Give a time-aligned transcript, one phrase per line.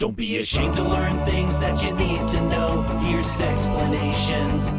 [0.00, 2.80] Don't be ashamed to learn things that you need to know.
[3.02, 4.72] Here's explanations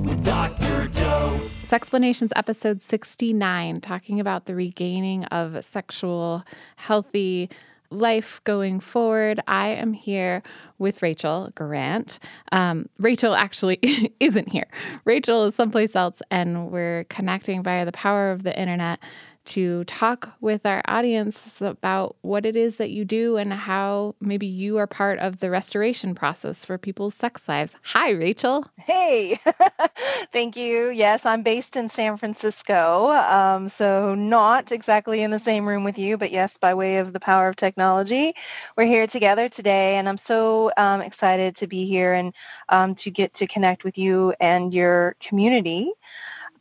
[0.00, 0.88] with Dr.
[0.88, 1.38] Doe.
[1.64, 6.42] Sexplanations episode 69, talking about the regaining of sexual
[6.76, 7.50] healthy
[7.90, 9.40] life going forward.
[9.46, 10.42] I am here
[10.78, 12.18] with Rachel Grant.
[12.50, 14.68] Um, Rachel actually isn't here.
[15.04, 19.00] Rachel is someplace else, and we're connecting via the power of the internet
[19.44, 24.46] to talk with our audience about what it is that you do and how maybe
[24.46, 27.76] you are part of the restoration process for people's sex lives.
[27.82, 28.66] Hi, Rachel.
[28.76, 29.40] Hey,
[30.32, 30.90] thank you.
[30.90, 35.98] Yes, I'm based in San Francisco, um, so not exactly in the same room with
[35.98, 38.34] you, but yes, by way of the power of technology,
[38.76, 42.32] we're here together today, and I'm so um, excited to be here and
[42.68, 45.92] um, to get to connect with you and your community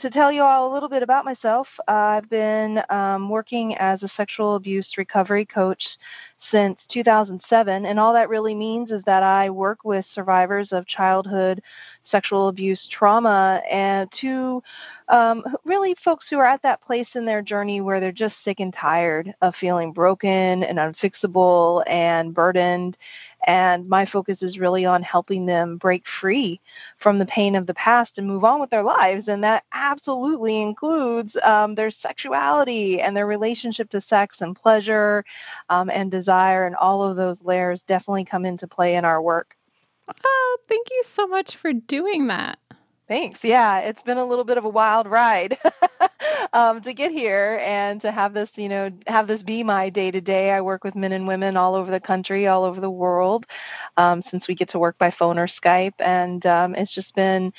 [0.02, 4.02] to tell you all a little bit about myself, uh, I've been um, working as
[4.02, 5.84] a sexual abuse recovery coach
[6.52, 11.62] since 2007, and all that really means is that I work with survivors of childhood
[12.12, 14.62] sexual abuse trauma and to
[15.10, 18.60] um, really folks who are at that place in their journey where they're just sick
[18.60, 22.98] and tired of feeling broken and unfixable and burdened
[23.48, 26.62] and my focus is really on helping them break free
[27.02, 29.28] from the pain of the past and move on with their lives.
[29.28, 35.24] And that absolutely includes um, their sexuality and their relationship to sex and pleasure
[35.70, 36.68] um, and desire.
[36.68, 39.56] And all of those layers definitely come into play in our work.
[40.24, 42.60] Oh, thank you so much for doing that.
[43.12, 43.40] Thanks.
[43.44, 45.58] Yeah, it's been a little bit of a wild ride
[46.54, 50.12] um, to get here and to have this, you know, have this be my day
[50.12, 50.52] to day.
[50.52, 53.46] I work with men and women all over the country, all over the world,
[53.98, 57.52] um, since we get to work by phone or Skype, and um, it's just been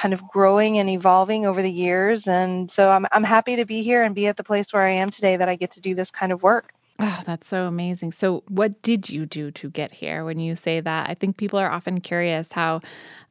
[0.00, 2.22] kind of growing and evolving over the years.
[2.26, 4.92] And so I'm I'm happy to be here and be at the place where I
[4.92, 6.72] am today that I get to do this kind of work.
[7.04, 8.12] Oh, that's so amazing.
[8.12, 10.24] So, what did you do to get here?
[10.24, 12.80] When you say that, I think people are often curious how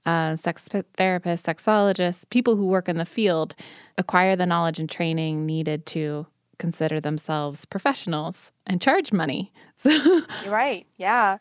[0.05, 3.55] uh, sex therapists, sexologists, people who work in the field
[3.97, 6.27] acquire the knowledge and training needed to
[6.59, 9.53] consider themselves professionals and charge money.
[9.81, 9.89] So,
[10.43, 10.85] You're right.
[10.97, 11.39] Yeah.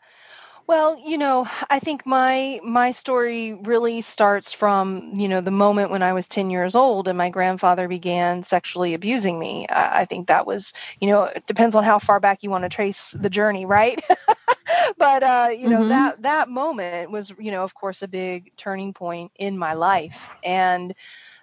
[0.71, 5.91] Well, you know, I think my my story really starts from you know the moment
[5.91, 9.67] when I was 10 years old and my grandfather began sexually abusing me.
[9.67, 10.63] I, I think that was
[11.01, 14.01] you know it depends on how far back you want to trace the journey, right?
[14.97, 15.89] but uh, you know mm-hmm.
[15.89, 20.15] that that moment was you know of course a big turning point in my life
[20.45, 20.95] and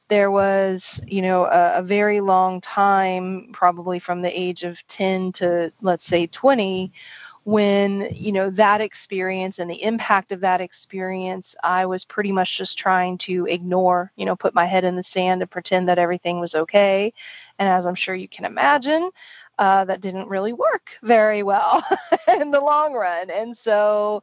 [0.09, 5.33] there was, you know, a, a, very long time, probably from the age of 10
[5.39, 6.91] to let's say 20,
[7.49, 12.47] when you know that experience and the impact of that experience i was pretty much
[12.59, 15.99] just trying to ignore you know put my head in the sand and pretend that
[15.99, 17.11] everything was okay
[17.59, 19.09] and as i'm sure you can imagine
[19.59, 21.83] uh, that didn't really work very well
[22.39, 24.23] in the long run and so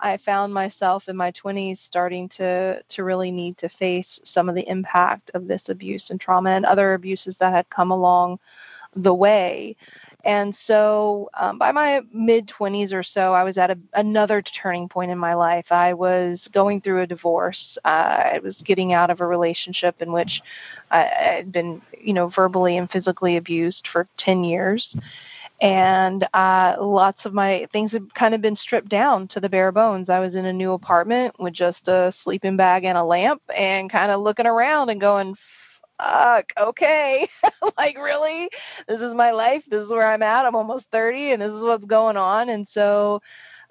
[0.00, 4.56] I found myself in my 20s starting to to really need to face some of
[4.56, 8.40] the impact of this abuse and trauma and other abuses that had come along
[8.96, 9.76] the way.
[10.24, 14.88] And so um, by my mid 20s or so, I was at a, another turning
[14.88, 15.66] point in my life.
[15.70, 17.78] I was going through a divorce.
[17.84, 20.40] Uh, I was getting out of a relationship in which
[20.90, 24.94] I, had been, you know, verbally and physically abused for 10 years.
[25.60, 29.70] And uh, lots of my things had kind of been stripped down to the bare
[29.70, 30.10] bones.
[30.10, 33.90] I was in a new apartment with just a sleeping bag and a lamp and
[33.90, 35.36] kind of looking around and going,
[36.02, 37.28] fuck, okay.
[37.78, 38.48] like, really?
[38.88, 39.62] This is my life.
[39.68, 40.44] This is where I'm at.
[40.44, 42.48] I'm almost 30, and this is what's going on.
[42.50, 43.20] And so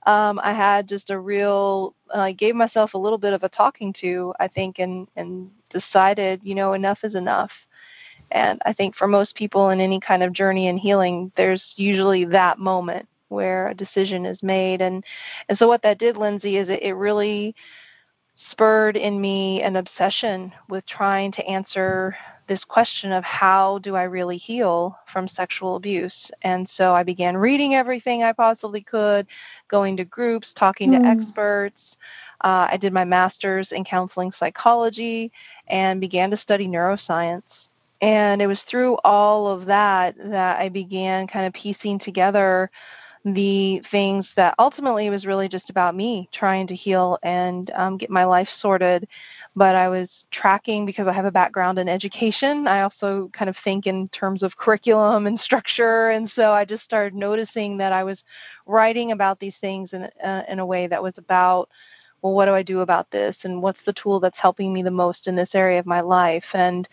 [0.06, 3.50] um, I had just a real, I uh, gave myself a little bit of a
[3.50, 7.52] talking to, I think, and, and decided, you know, enough is enough.
[8.32, 12.26] And I think for most people in any kind of journey and healing, there's usually
[12.26, 14.82] that moment where a decision is made.
[14.82, 15.04] And,
[15.50, 17.56] and so what that did, Lindsey, is it, it really
[18.50, 22.16] spurred in me an obsession with trying to answer
[22.48, 26.14] this question of how do I really heal from sexual abuse.
[26.42, 29.28] And so I began reading everything I possibly could,
[29.70, 30.98] going to groups, talking mm.
[30.98, 31.22] to hmm.
[31.22, 31.80] experts.
[32.44, 35.32] Uh, I did my master's in counseling psychology
[35.68, 37.44] and began to study neuroscience.
[38.02, 42.72] And it was through all of that that I began kind of piecing together
[43.24, 48.10] the things that ultimately was really just about me trying to heal and um, get
[48.10, 49.08] my life sorted.
[49.56, 52.68] But I was tracking because I have a background in education.
[52.68, 56.10] I also kind of think in terms of curriculum and structure.
[56.10, 58.18] And so I just started noticing that I was
[58.66, 61.70] writing about these things in, uh, in a way that was about
[62.22, 63.36] well, what do I do about this?
[63.44, 66.44] And what's the tool that's helping me the most in this area of my life?
[66.54, 66.88] And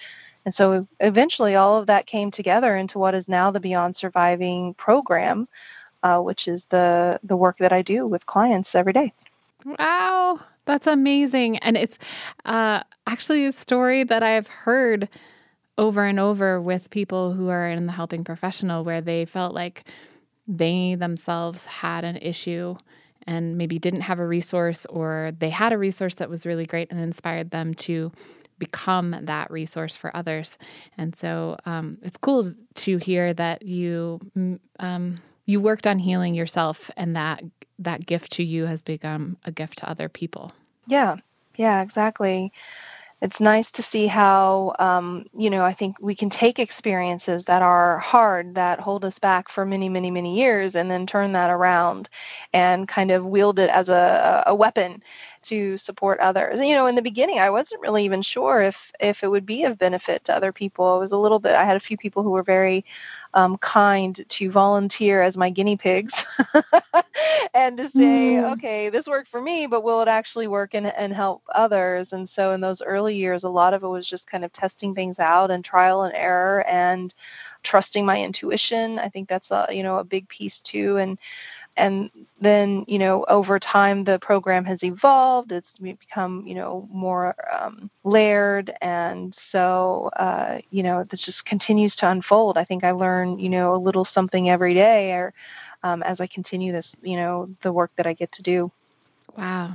[0.44, 4.72] and so eventually all of that came together into what is now the Beyond Surviving
[4.78, 5.46] program,
[6.02, 9.12] uh, which is the the work that I do with clients every day.
[9.64, 11.98] Wow, that's amazing, and it's
[12.44, 15.08] uh, actually a story that I've heard
[15.76, 19.84] over and over with people who are in the helping professional, where they felt like
[20.46, 22.76] they themselves had an issue
[23.26, 26.90] and maybe didn't have a resource, or they had a resource that was really great
[26.90, 28.10] and inspired them to
[28.58, 30.58] become that resource for others.
[30.96, 34.20] And so um, it's cool to hear that you
[34.80, 37.42] um, you worked on healing yourself, and that
[37.78, 40.52] that gift to you has become a gift to other people.
[40.86, 41.16] Yeah,
[41.56, 42.52] yeah, exactly.
[43.20, 47.62] It's nice to see how, um, you know, I think we can take experiences that
[47.62, 51.50] are hard, that hold us back for many, many, many years, and then turn that
[51.50, 52.08] around
[52.52, 55.02] and kind of wield it as a, a weapon
[55.48, 56.58] to support others.
[56.62, 59.64] You know, in the beginning, I wasn't really even sure if if it would be
[59.64, 60.98] of benefit to other people.
[60.98, 61.52] It was a little bit.
[61.52, 62.84] I had a few people who were very
[63.34, 66.12] um, kind to volunteer as my guinea pigs
[67.54, 68.52] and to say, mm.
[68.54, 72.08] okay, this worked for me, but will it actually work and, and help others?
[72.12, 74.94] And so, in those early years, a lot of it was just kind of testing
[74.94, 77.12] things out and trial and error and
[77.64, 78.98] trusting my intuition.
[78.98, 81.18] I think that's a you know a big piece too, and
[81.78, 82.10] and
[82.40, 85.52] then you know over time the program has evolved.
[85.52, 88.72] It's become you know more um, layered.
[88.80, 92.58] And so uh, you know this just continues to unfold.
[92.58, 95.32] I think i learn you know a little something every day or
[95.82, 98.70] um, as i continue this you know the work that i get to do.
[99.36, 99.74] Wow.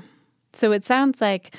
[0.52, 1.56] So it sounds like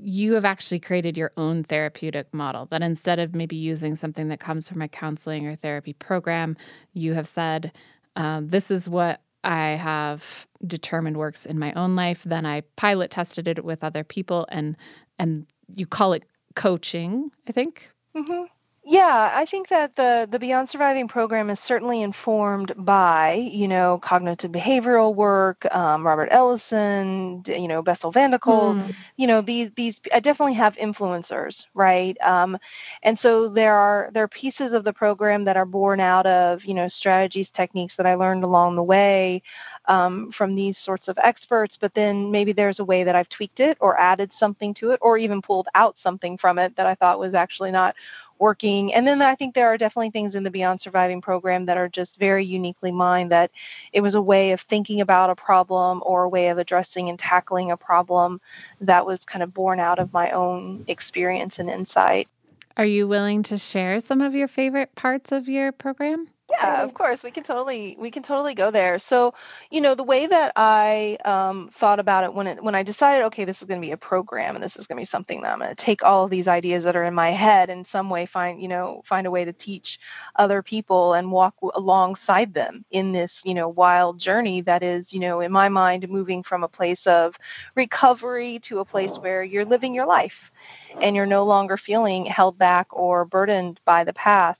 [0.00, 4.40] you have actually created your own therapeutic model that instead of maybe using something that
[4.40, 6.56] comes from a counseling or therapy program
[6.92, 7.72] you have said
[8.16, 12.22] um, this is what I have determined works in my own life.
[12.24, 14.76] Then I pilot tested it with other people, and
[15.18, 16.24] and you call it
[16.54, 17.90] coaching, I think.
[18.16, 18.44] Mm-hmm.
[18.90, 24.00] Yeah, I think that the the Beyond Surviving program is certainly informed by you know
[24.02, 28.76] cognitive behavioral work, um, Robert Ellison, you know Bessel van der Kolk.
[28.76, 28.94] Mm.
[29.18, 32.16] You know these these I definitely have influencers, right?
[32.22, 32.56] Um,
[33.02, 36.64] and so there are there are pieces of the program that are born out of
[36.64, 39.42] you know strategies, techniques that I learned along the way
[39.88, 41.74] um, from these sorts of experts.
[41.80, 45.00] But then maybe there's a way that I've tweaked it or added something to it,
[45.02, 47.94] or even pulled out something from it that I thought was actually not
[48.38, 48.94] working.
[48.94, 51.88] And then I think there are definitely things in the Beyond Surviving program that are
[51.88, 53.50] just very uniquely mine that
[53.92, 57.18] it was a way of thinking about a problem or a way of addressing and
[57.18, 58.40] tackling a problem
[58.80, 62.28] that was kind of born out of my own experience and insight.
[62.76, 66.28] Are you willing to share some of your favorite parts of your program?
[66.60, 67.20] Yeah, of course.
[67.22, 69.00] We can totally we can totally go there.
[69.08, 69.32] So,
[69.70, 73.24] you know, the way that I um, thought about it when it when I decided,
[73.26, 75.40] okay, this is going to be a program and this is going to be something
[75.42, 77.86] that I'm going to take all of these ideas that are in my head and
[77.92, 79.86] some way find you know find a way to teach
[80.36, 85.04] other people and walk w- alongside them in this you know wild journey that is
[85.10, 87.34] you know in my mind moving from a place of
[87.76, 90.32] recovery to a place where you're living your life
[91.00, 94.58] and you're no longer feeling held back or burdened by the past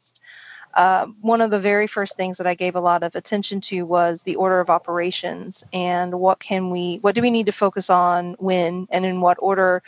[0.78, 3.82] uh, one of the very first things that I gave a lot of attention to
[3.82, 7.86] was the order of operations and what can we, what do we need to focus
[7.88, 9.82] on when and in what order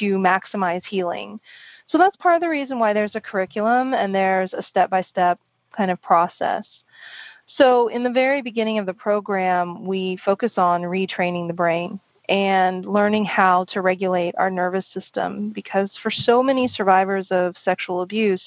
[0.00, 1.40] to maximize healing.
[1.88, 5.00] So that's part of the reason why there's a curriculum and there's a step by
[5.04, 5.40] step
[5.74, 6.66] kind of process.
[7.56, 12.84] So, in the very beginning of the program, we focus on retraining the brain and
[12.86, 18.42] learning how to regulate our nervous system because for so many survivors of sexual abuse,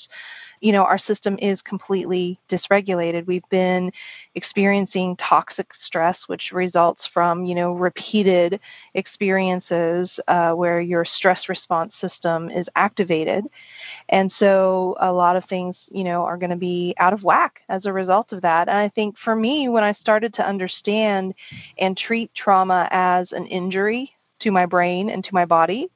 [0.60, 3.26] you know, our system is completely dysregulated.
[3.28, 3.92] We've been
[4.36, 8.60] experiencing toxic stress, which results from, you know, repeated
[8.94, 13.46] experiences uh, where your stress response system is activated.
[14.10, 17.62] And so a lot of things, you know, are going to be out of whack
[17.70, 18.68] as a result of that.
[18.68, 21.34] And I think for me, when I started to understand
[21.78, 25.90] and treat trauma as an injury to my brain and to my body,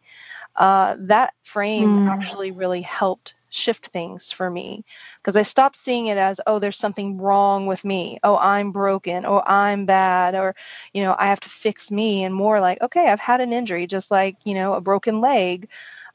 [0.56, 2.10] uh, that frame mm.
[2.10, 4.84] actually really helped shift things for me
[5.24, 8.20] because I stopped seeing it as, oh, there's something wrong with me.
[8.24, 9.26] Oh, I'm broken.
[9.26, 10.36] Oh, I'm bad.
[10.36, 10.56] Or,
[10.94, 12.24] you know, I have to fix me.
[12.24, 15.68] And more like, okay, I've had an injury, just like, you know, a broken leg.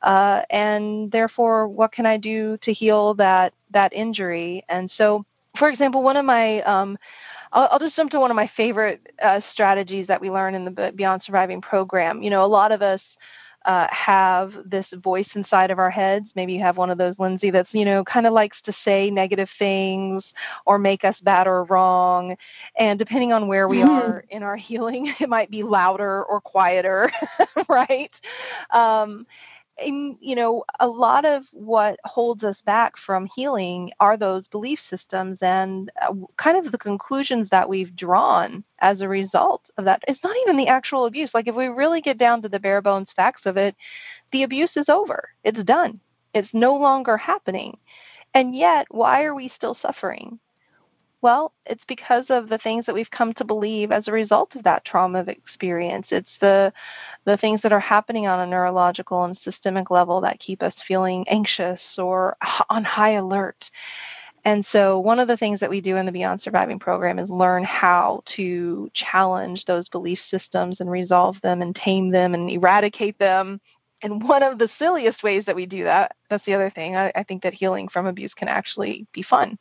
[0.03, 4.65] Uh, and therefore, what can I do to heal that that injury?
[4.69, 5.25] And so,
[5.59, 6.99] for example, one of my um,
[7.53, 10.65] I'll, I'll, just jump to one of my favorite uh, strategies that we learn in
[10.65, 12.23] the Beyond Surviving program.
[12.23, 13.01] You know, a lot of us
[13.67, 16.27] uh, have this voice inside of our heads.
[16.37, 19.11] Maybe you have one of those, Lindsey, that's, you know, kind of likes to say
[19.11, 20.25] negative things
[20.67, 22.37] or make us bad or wrong.
[22.79, 27.11] And depending on where we are in our healing, it might be louder or quieter,
[27.69, 28.13] right?
[28.71, 29.27] Um,
[29.79, 35.39] you know, a lot of what holds us back from healing are those belief systems
[35.43, 40.03] and uh, kind of the conclusions that we've drawn as a result of that.
[40.09, 41.31] It's not even the actual abuse.
[41.35, 43.75] Like, if we really get down to the bare bones facts of it,
[44.33, 46.01] the abuse is over, it's done,
[46.35, 47.77] it's no longer happening.
[48.35, 50.39] And yet, why are we still suffering?
[51.27, 54.63] Well, it's because of the things that we've come to believe as a result of
[54.63, 56.07] that trauma experience.
[56.11, 56.73] It's the
[57.25, 61.25] the things that are happening on a neurological and systemic level that keep us feeling
[61.29, 62.37] anxious or
[62.71, 63.57] on high alert.
[64.45, 67.29] And so, one of the things that we do in the Beyond Surviving program is
[67.29, 73.19] learn how to challenge those belief systems and resolve them and tame them and eradicate
[73.19, 73.61] them
[74.03, 76.97] and one of the silliest ways that we do that, that's the other thing.
[76.97, 79.59] I, I think that healing from abuse can actually be fun,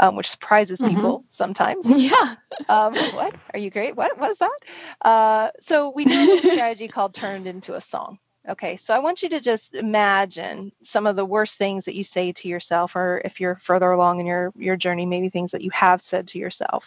[0.00, 0.94] um, which surprises mm-hmm.
[0.94, 1.84] people sometimes.
[1.96, 2.36] Yeah.
[2.68, 3.34] um, what?
[3.52, 3.96] Are you great?
[3.96, 4.18] What?
[4.18, 5.08] What is that?
[5.08, 8.18] Uh, so we do a strategy called Turned into a Song.
[8.48, 12.04] Okay, so I want you to just imagine some of the worst things that you
[12.14, 15.62] say to yourself, or if you're further along in your, your journey, maybe things that
[15.62, 16.84] you have said to yourself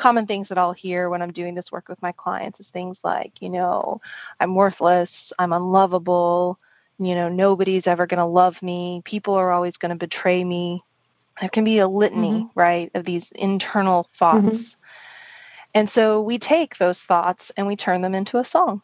[0.00, 2.96] common things that I'll hear when I'm doing this work with my clients is things
[3.04, 4.00] like, you know,
[4.40, 6.58] I'm worthless, I'm unlovable,
[6.98, 10.82] you know, nobody's ever going to love me, people are always going to betray me.
[11.40, 12.58] There can be a litany, mm-hmm.
[12.58, 14.44] right, of these internal thoughts.
[14.44, 14.62] Mm-hmm.
[15.74, 18.82] And so we take those thoughts and we turn them into a song.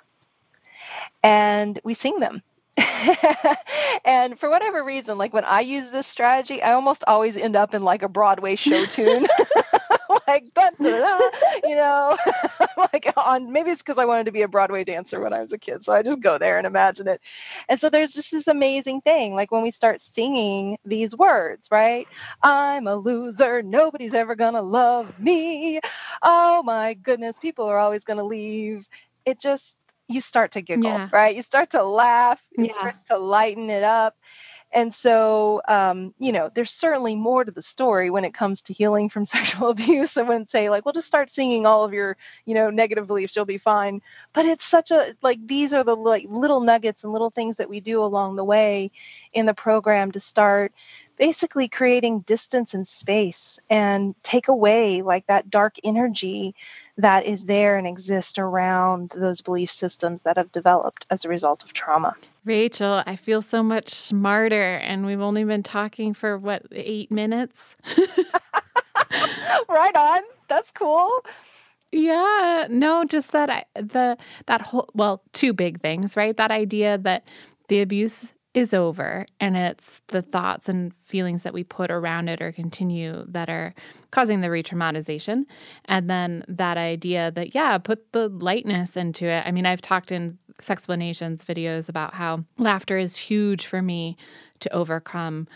[1.23, 2.43] And we sing them.
[4.05, 7.75] and for whatever reason, like when I use this strategy, I almost always end up
[7.75, 9.27] in like a Broadway show tune.
[10.27, 10.45] like,
[11.65, 12.17] you know,
[12.77, 15.53] like on maybe it's because I wanted to be a Broadway dancer when I was
[15.53, 17.21] a kid, so I just go there and imagine it.
[17.69, 22.07] And so there's just this amazing thing, like when we start singing these words, right?
[22.43, 25.81] I'm a loser, nobody's ever gonna love me.
[26.23, 28.85] Oh my goodness, people are always gonna leave.
[29.25, 29.63] It just
[30.09, 31.09] you start to giggle, yeah.
[31.13, 31.35] right?
[31.35, 32.79] You start to laugh, you yeah.
[32.79, 34.17] start to lighten it up.
[34.77, 38.75] And so, um, you know, there's certainly more to the story when it comes to
[38.75, 40.11] healing from sexual abuse.
[40.17, 42.15] I wouldn't say like, well, just start singing all of your,
[42.45, 44.03] you know, negative beliefs, you'll be fine.
[44.35, 47.71] But it's such a like these are the like little nuggets and little things that
[47.71, 48.91] we do along the way
[49.33, 50.75] in the program to start
[51.17, 53.35] basically creating distance and space
[53.71, 56.55] and take away like that dark energy
[56.99, 61.63] that is there and exists around those belief systems that have developed as a result
[61.63, 62.15] of trauma.
[62.45, 67.77] Rachel, I feel so much smarter, and we've only been talking for what, eight minutes?
[69.69, 70.23] right on.
[70.49, 71.11] That's cool.
[71.93, 76.37] Yeah, no, just that I, the that whole well, two big things, right?
[76.37, 77.27] That idea that
[77.69, 82.41] the abuse is over and it's the thoughts and feelings that we put around it
[82.41, 83.75] or continue that are
[84.13, 85.45] causing the re-traumatization.
[85.85, 89.45] And then that idea that yeah put the lightness into it.
[89.47, 94.17] I mean i've talked in sexplanations videos about how laughter is huge for me
[94.61, 95.47] to overcome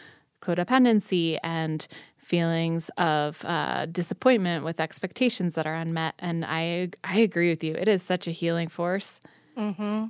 [0.42, 1.88] codependency and
[2.18, 6.16] feelings of uh, disappointment with expectations that are unmet.
[6.18, 7.74] And i i agree with you.
[7.74, 9.22] It is such a healing force.
[9.56, 10.04] Mm-hmm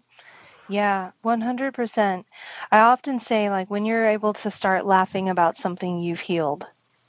[0.71, 2.25] yeah, 100%.
[2.71, 6.65] I often say, like, when you're able to start laughing about something you've healed,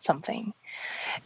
[0.05, 0.51] something,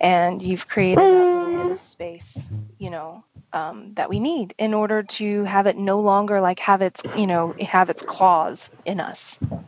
[0.01, 2.43] and you've created that space,
[2.77, 3.23] you know,
[3.53, 7.25] um, that we need in order to have it no longer like have its, you
[7.25, 9.17] know, have its claws in us.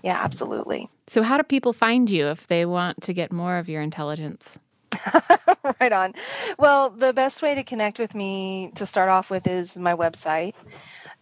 [0.04, 0.90] Yeah, absolutely.
[1.08, 4.60] So, how do people find you if they want to get more of your intelligence?
[5.80, 6.14] right on.
[6.60, 10.54] Well, the best way to connect with me to start off with is my website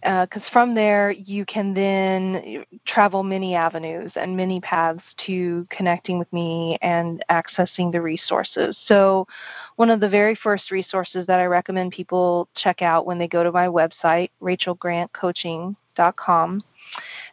[0.06, 6.20] because uh, from there you can then travel many avenues and many paths to connecting
[6.20, 8.78] with me and accessing the resources.
[8.88, 9.26] So,
[9.78, 13.44] one of the very first resources that I recommend people check out when they go
[13.44, 16.64] to my website, rachelgrantcoaching.com.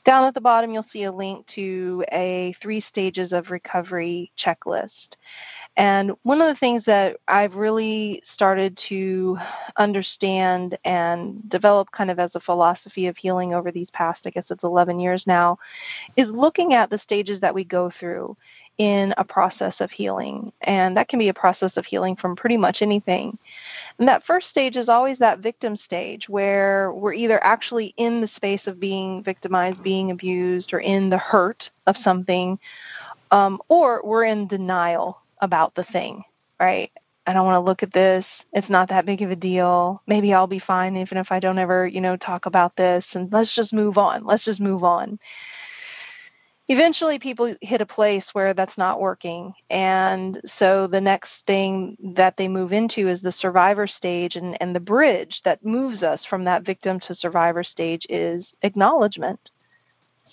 [0.07, 4.89] Down at the bottom, you'll see a link to a three stages of recovery checklist.
[5.77, 9.39] And one of the things that I've really started to
[9.79, 14.45] understand and develop kind of as a philosophy of healing over these past, I guess
[14.51, 15.59] it's 11 years now,
[16.17, 18.37] is looking at the stages that we go through
[18.79, 20.53] in a process of healing.
[20.63, 23.39] And that can be a process of healing from pretty much anything.
[23.99, 28.29] And that first stage is always that victim stage where we're either actually in the
[28.37, 32.59] space of being victimized, being abused, or in the hurt of something,
[33.31, 36.23] um, or we're in denial about the thing,
[36.59, 36.91] right?
[37.27, 38.25] I don't want to look at this.
[38.53, 40.03] It's not that big of a deal.
[40.07, 43.31] Maybe I'll be fine even if I don't ever, you know, talk about this and
[43.33, 44.25] let's just move on.
[44.25, 45.19] Let's just move on.
[46.69, 49.53] Eventually people hit a place where that's not working.
[49.71, 54.75] And so the next thing that they move into is the survivor stage and, and
[54.75, 59.41] the bridge that moves us from that victim to survivor stage is acknowledgement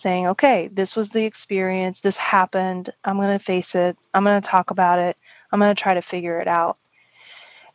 [0.01, 4.41] saying, okay, this was the experience, this happened, I'm going to face it, I'm going
[4.41, 5.17] to talk about it,
[5.51, 6.77] I'm going to try to figure it out.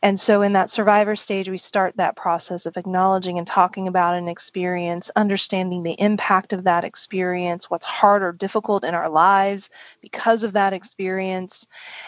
[0.03, 4.17] And so, in that survivor stage, we start that process of acknowledging and talking about
[4.17, 9.63] an experience, understanding the impact of that experience, what's hard or difficult in our lives
[10.03, 11.55] because of that experience.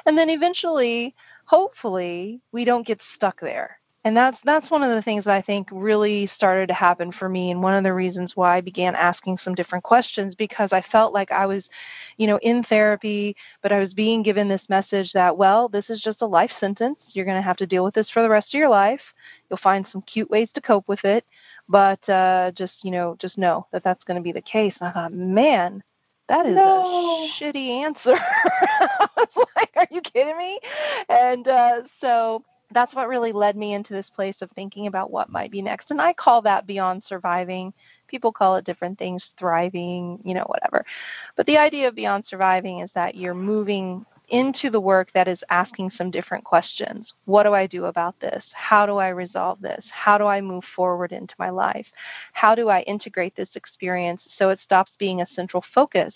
[0.04, 1.14] And then eventually,
[1.46, 5.42] hopefully, we don't get stuck there and that's that's one of the things that I
[5.42, 8.94] think really started to happen for me and one of the reasons why I began
[8.94, 11.64] asking some different questions because I felt like I was
[12.16, 16.00] you know in therapy but I was being given this message that well this is
[16.02, 18.54] just a life sentence you're going to have to deal with this for the rest
[18.54, 19.00] of your life
[19.50, 21.24] you'll find some cute ways to cope with it
[21.68, 24.88] but uh just you know just know that that's going to be the case and
[24.88, 25.82] I thought man
[26.28, 26.82] that is no.
[26.82, 28.10] a shitty answer.
[28.18, 30.58] I was like, are you kidding me?
[31.08, 32.42] And uh, so
[32.72, 35.90] that's what really led me into this place of thinking about what might be next.
[35.90, 37.72] And I call that beyond surviving.
[38.08, 40.84] People call it different things, thriving, you know, whatever.
[41.36, 45.38] But the idea of beyond surviving is that you're moving into the work that is
[45.50, 47.12] asking some different questions.
[47.26, 48.44] What do I do about this?
[48.52, 49.84] How do I resolve this?
[49.90, 51.86] How do I move forward into my life?
[52.32, 56.14] How do I integrate this experience so it stops being a central focus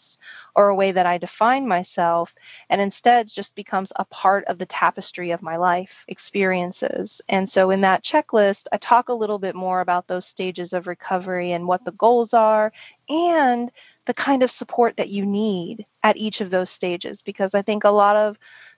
[0.55, 2.29] or a way that I define myself,
[2.69, 7.11] and instead just becomes a part of the tapestry of my life experiences.
[7.29, 10.87] And so in that checklist, I talk a little bit more about those stages of
[10.87, 12.73] recovery and what the goals are
[13.09, 13.71] and
[14.11, 17.85] the kind of support that you need at each of those stages because I think
[17.85, 18.35] a lot of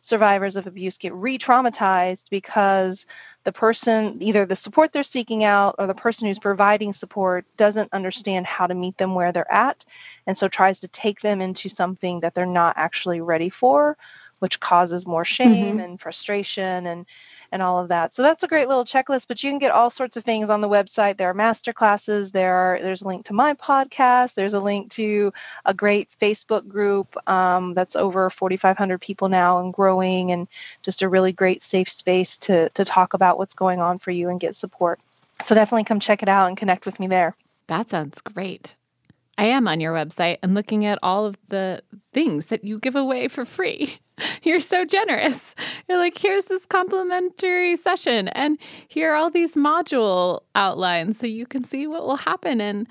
[0.07, 2.99] survivors of abuse get re traumatized because
[3.47, 7.89] the person, either the support they're seeking out or the person who's providing support, doesn't
[7.95, 9.79] understand how to meet them where they're at,
[10.27, 13.97] and so tries to take them into something that they're not actually ready for,
[14.41, 15.81] which causes more shame mm-hmm.
[15.81, 17.07] and frustration and
[17.53, 18.13] and all of that.
[18.17, 20.61] So that's a great little checklist, but you can get all sorts of things on
[20.61, 21.19] the website.
[21.19, 24.93] There are master classes, there are there's a link to my podcast, there's a link
[24.97, 25.33] to
[25.67, 30.49] a great Facebook group um, that's over 4,500 people now and growing, and
[30.85, 34.31] just a really great safe space to to talk about what's going on for you
[34.31, 34.99] and get support.
[35.49, 37.37] So definitely come check it out and connect with me there.
[37.67, 38.77] That sounds great.
[39.39, 42.95] I am on your website and looking at all of the things that you give
[42.95, 43.99] away for free.
[44.43, 45.55] You're so generous.
[45.89, 51.47] You're like, here's this complimentary session, and here are all these module outlines so you
[51.47, 52.87] can see what will happen and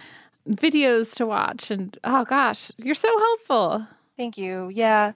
[0.49, 1.71] videos to watch.
[1.71, 3.87] And oh gosh, you're so helpful.
[4.17, 4.69] Thank you.
[4.73, 5.13] Yeah.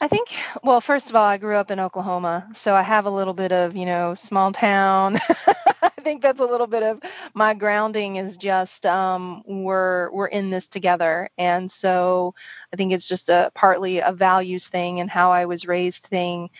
[0.00, 0.28] I think,
[0.64, 3.52] well, first of all, I grew up in Oklahoma, so I have a little bit
[3.52, 5.20] of, you know, small town.
[6.02, 7.00] Think that's a little bit of
[7.34, 12.34] my grounding is just um, we're we're in this together, and so
[12.72, 16.50] I think it's just a partly a values thing and how I was raised thing,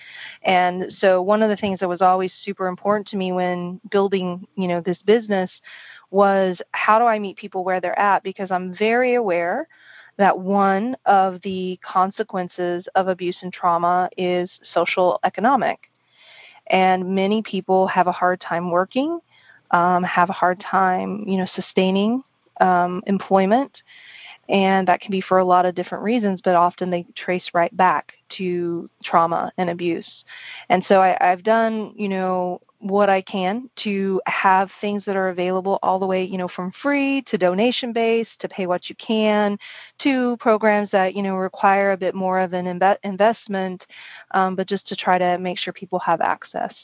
[0.45, 4.47] and so one of the things that was always super important to me when building,
[4.57, 5.51] you know, this business
[6.11, 8.23] was how do I meet people where they're at?
[8.23, 9.67] Because I'm very aware
[10.19, 15.91] that one of the consequences of abuse and trauma is social economic.
[16.69, 19.21] And many people have a hard time working,
[19.73, 22.23] um, have a hard time, you know, sustaining
[22.61, 23.77] um, employment,
[24.49, 26.41] and that can be for a lot of different reasons.
[26.45, 30.09] But often they trace right back to trauma and abuse.
[30.69, 35.29] And so I, I've done, you know, what I can to have things that are
[35.29, 38.97] available all the way, you know, from free to donation based to pay what you
[38.97, 39.57] can
[40.03, 43.85] to programs that, you know, require a bit more of an imbe- investment,
[44.33, 46.75] um, but just to try to make sure people have access.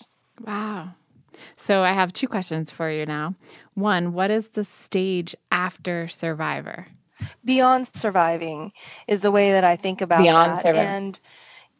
[0.46, 0.90] Wow.
[1.56, 3.34] So I have two questions for you now.
[3.74, 6.88] One, what is the stage after Survivor?
[7.44, 8.72] Beyond surviving
[9.06, 10.62] is the way that I think about Beyond that.
[10.62, 10.88] Survivor.
[10.88, 11.18] And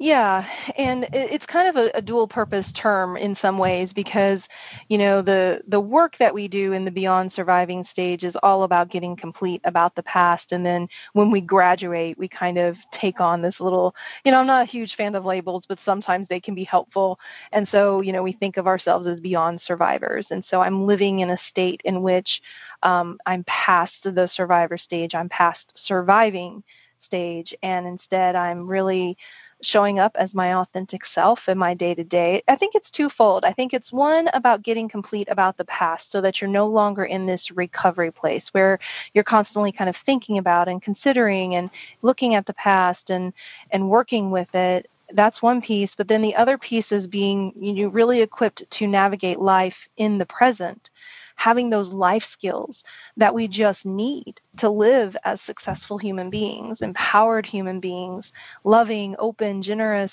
[0.00, 4.38] yeah, and it's kind of a, a, dual purpose term in some ways because,
[4.86, 8.62] you know, the the work that we do in the beyond surviving stage is all
[8.62, 13.20] about getting complete about the past, and then when we graduate, we kind of take
[13.20, 13.92] on this little,
[14.24, 17.18] you know, I'm not a huge fan of labels, but sometimes they can be helpful,
[17.50, 21.20] and so you know we think of ourselves as beyond survivors, and so I'm living
[21.20, 22.40] in a state in which
[22.84, 26.62] um, I'm past the survivor stage, I'm past surviving
[27.04, 29.16] stage, and instead I'm really
[29.62, 32.42] showing up as my authentic self in my day to day.
[32.48, 33.44] I think it's twofold.
[33.44, 37.04] I think it's one about getting complete about the past so that you're no longer
[37.04, 38.78] in this recovery place where
[39.14, 41.70] you're constantly kind of thinking about and considering and
[42.02, 43.32] looking at the past and
[43.70, 47.72] and working with it that's one piece but then the other piece is being you
[47.72, 50.90] know, really equipped to navigate life in the present
[51.38, 52.76] having those life skills
[53.16, 58.24] that we just need to live as successful human beings, empowered human beings,
[58.64, 60.10] loving, open, generous,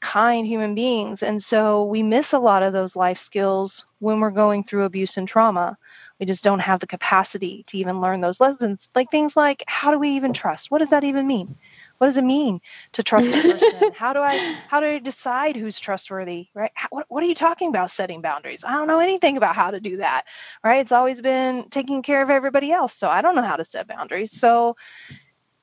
[0.00, 1.18] kind human beings.
[1.20, 5.12] And so we miss a lot of those life skills when we're going through abuse
[5.16, 5.76] and trauma.
[6.18, 8.78] we just don't have the capacity to even learn those lessons.
[8.94, 10.70] Like things like how do we even trust?
[10.70, 11.54] What does that even mean?
[12.02, 12.60] What does it mean
[12.94, 13.92] to trust a person?
[13.94, 16.48] how do I how do I decide who's trustworthy?
[16.52, 16.72] Right?
[16.74, 18.58] How, what, what are you talking about setting boundaries?
[18.64, 20.24] I don't know anything about how to do that.
[20.64, 20.80] Right?
[20.80, 23.86] It's always been taking care of everybody else, so I don't know how to set
[23.86, 24.30] boundaries.
[24.40, 24.74] So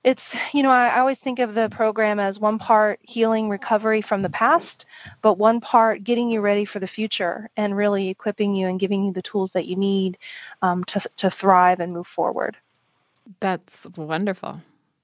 [0.06, 0.22] it's
[0.54, 4.22] you know I, I always think of the program as one part healing recovery from
[4.22, 4.86] the past
[5.22, 9.04] but one part getting you ready for the future and really equipping you and giving
[9.04, 10.18] you the tools that you need
[10.62, 12.56] um, to, to thrive and move forward
[13.42, 14.62] that's wonderful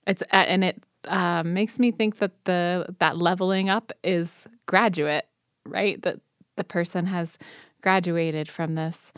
[0.08, 5.28] it's and it uh, makes me think that the that leveling up is graduate,
[5.66, 6.02] right?
[6.02, 6.20] That
[6.56, 7.38] the person has
[7.82, 9.12] graduated from this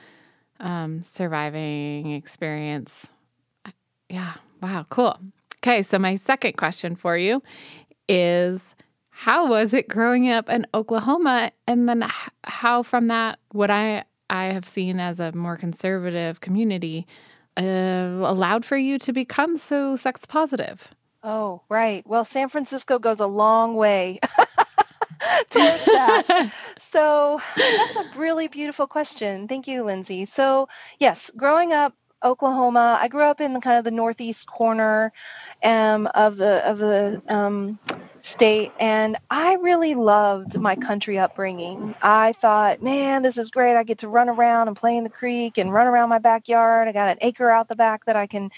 [0.59, 3.09] um, surviving experience.
[4.09, 4.33] Yeah.
[4.61, 4.85] Wow.
[4.89, 5.17] Cool.
[5.59, 5.83] Okay.
[5.83, 7.43] So my second question for you
[8.07, 8.75] is
[9.09, 11.51] how was it growing up in Oklahoma?
[11.67, 12.05] And then
[12.43, 17.07] how from that would I I have seen as a more conservative community
[17.57, 20.93] uh, allowed for you to become so sex positive?
[21.23, 22.05] Oh, right.
[22.07, 24.19] Well, San Francisco goes a long way
[25.51, 26.23] towards that.
[26.93, 29.47] so that's a really beautiful question.
[29.47, 30.29] Thank you, Lindsey.
[30.35, 30.67] So,
[30.99, 32.97] yes, growing up Oklahoma.
[33.01, 35.11] I grew up in the kind of the northeast corner
[35.63, 37.77] um, of the of the um,
[38.35, 41.93] state, and I really loved my country upbringing.
[42.01, 43.77] I thought, man, this is great.
[43.77, 46.87] I get to run around and play in the creek and run around my backyard.
[46.87, 48.49] I got an acre out the back that I can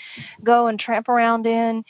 [0.44, 1.84] go and tramp around in.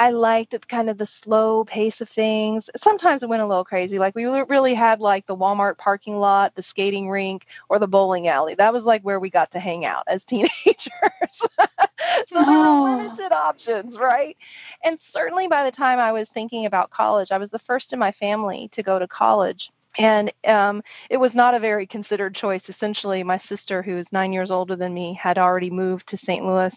[0.00, 2.64] I liked it, kind of the slow pace of things.
[2.82, 3.98] Sometimes it went a little crazy.
[3.98, 8.26] Like we really had like the Walmart parking lot, the skating rink, or the bowling
[8.26, 8.54] alley.
[8.54, 10.54] That was like where we got to hang out as teenagers.
[10.78, 14.38] so there were limited options, right?
[14.84, 17.98] And certainly by the time I was thinking about college, I was the first in
[17.98, 22.62] my family to go to college and um, it was not a very considered choice.
[22.68, 26.44] Essentially, my sister, who is nine years older than me, had already moved to St.
[26.44, 26.72] Louis,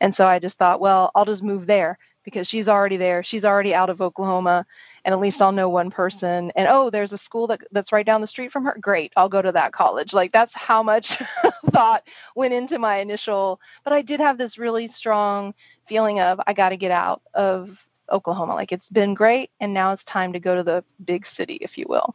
[0.00, 3.24] and so I just thought, well, I'll just move there because she's already there.
[3.24, 4.66] She's already out of Oklahoma,
[5.04, 6.50] and at least I'll know one person.
[6.56, 8.76] And oh, there's a school that that's right down the street from her.
[8.80, 10.12] Great, I'll go to that college.
[10.12, 11.06] Like that's how much
[11.72, 12.02] thought
[12.34, 13.60] went into my initial.
[13.84, 15.54] But I did have this really strong
[15.88, 17.70] feeling of I got to get out of
[18.10, 18.54] Oklahoma.
[18.54, 21.78] Like it's been great, and now it's time to go to the big city, if
[21.78, 22.14] you will.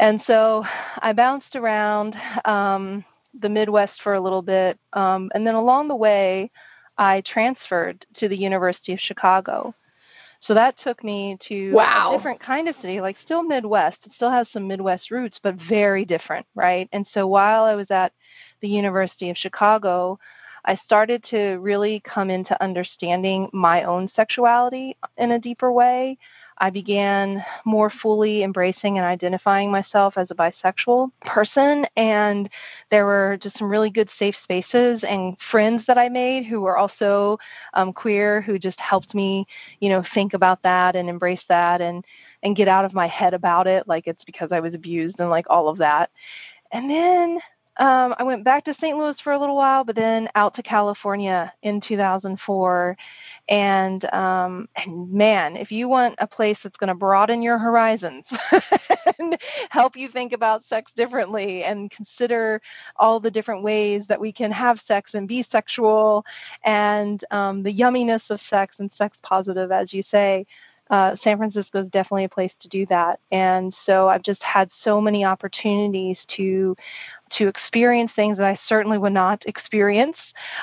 [0.00, 0.64] And so
[0.98, 3.04] I bounced around um,
[3.40, 6.50] the Midwest for a little bit, um, and then along the way.
[6.98, 9.74] I transferred to the University of Chicago.
[10.46, 12.12] So that took me to wow.
[12.12, 13.98] a different kind of city, like still Midwest.
[14.04, 16.88] It still has some Midwest roots, but very different, right?
[16.92, 18.12] And so while I was at
[18.60, 20.18] the University of Chicago,
[20.64, 26.18] I started to really come into understanding my own sexuality in a deeper way.
[26.62, 31.84] I began more fully embracing and identifying myself as a bisexual person.
[31.96, 32.48] And
[32.88, 36.76] there were just some really good safe spaces and friends that I made who were
[36.78, 37.36] also
[37.74, 39.44] um, queer who just helped me,
[39.80, 42.04] you know, think about that and embrace that and,
[42.44, 43.88] and get out of my head about it.
[43.88, 46.10] Like it's because I was abused and like all of that.
[46.70, 47.40] And then
[47.78, 48.96] um, I went back to St.
[48.96, 52.96] Louis for a little while, but then out to California in 2004.
[53.48, 58.24] And, um, and man, if you want a place that's going to broaden your horizons
[59.18, 59.38] and
[59.70, 62.60] help you think about sex differently and consider
[62.96, 66.24] all the different ways that we can have sex and be sexual
[66.64, 70.46] and um, the yumminess of sex and sex positive, as you say,
[70.92, 73.18] uh, San Francisco is definitely a place to do that.
[73.30, 76.76] And so I've just had so many opportunities to
[77.38, 80.16] to experience things that I certainly would not experience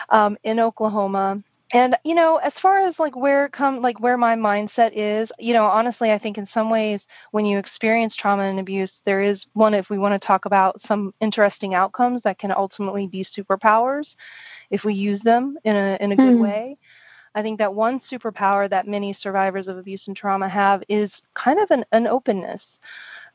[0.10, 1.44] um, in Oklahoma.
[1.72, 5.30] And you know, as far as like where it come like where my mindset is,
[5.38, 7.00] you know, honestly, I think in some ways
[7.32, 10.82] when you experience trauma and abuse, there is one if we want to talk about
[10.88, 14.06] some interesting outcomes that can ultimately be superpowers
[14.72, 16.42] if we use them in a in a good mm.
[16.42, 16.78] way.
[17.36, 21.60] I think that one superpower that many survivors of abuse and trauma have is kind
[21.60, 22.62] of an, an openness,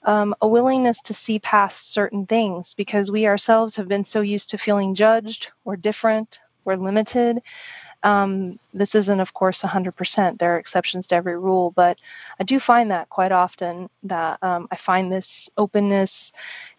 [0.05, 4.49] um, a willingness to see past certain things because we ourselves have been so used
[4.51, 6.29] to feeling judged or different
[6.65, 7.41] or limited.
[8.03, 10.39] Um, this isn't, of course, 100%.
[10.39, 11.97] There are exceptions to every rule, but
[12.39, 16.11] I do find that quite often that um, I find this openness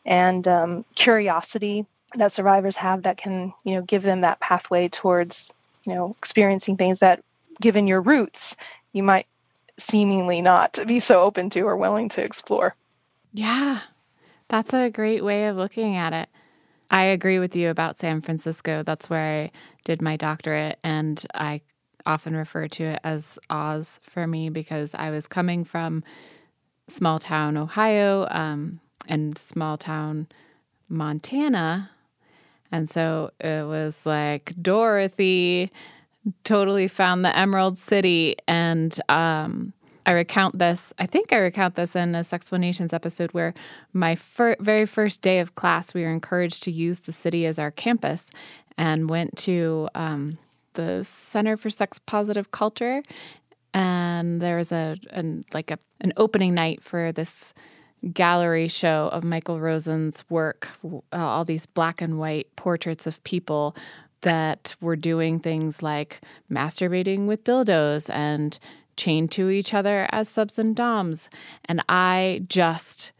[0.06, 1.86] and um, curiosity
[2.18, 5.34] that survivors have that can, you know, give them that pathway towards
[5.86, 7.24] you know, experiencing things that,
[7.62, 8.40] given your roots,
[8.92, 9.28] you might
[9.90, 12.76] seemingly not be so open to or willing to explore.
[13.36, 13.80] Yeah,
[14.50, 16.30] that's a great way of looking at it.
[16.92, 18.84] I agree with you about San Francisco.
[18.84, 19.52] That's where I
[19.86, 21.62] did my doctorate, and I
[22.06, 26.04] often refer to it as Oz for me because I was coming from
[26.90, 30.28] small town Ohio um, and small town
[30.90, 31.92] Montana
[32.72, 35.72] And so it was like Dorothy
[36.44, 38.38] totally found the Emerald City.
[38.48, 39.74] And um,
[40.06, 43.54] I recount this, I think I recount this in a Sexplanations episode where
[43.94, 47.58] my fir- very first day of class, we were encouraged to use the city as
[47.58, 48.30] our campus
[48.78, 50.38] and went to um,
[50.74, 53.02] the Center for Sex Positive Culture.
[53.74, 54.98] And there was a,
[55.54, 57.54] like a, an opening night for this
[58.14, 63.76] gallery show of Michael Rosen's work, uh, all these black and white portraits of people
[64.22, 68.60] that were doing things like masturbating with dildos and
[68.98, 71.30] chained to each other as subs and doms.
[71.66, 73.12] And I just,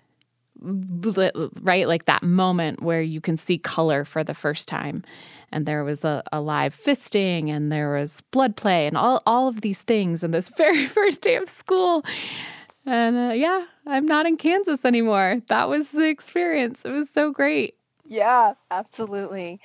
[0.62, 5.04] right, like that moment where you can see color for the first time.
[5.52, 9.48] And there was a, a live fisting and there was blood play and all, all
[9.48, 12.04] of these things in this very first day of school.
[12.86, 15.42] And uh, yeah, I'm not in Kansas anymore.
[15.48, 16.86] That was the experience.
[16.86, 17.76] It was so great.
[18.08, 19.60] Yeah, absolutely.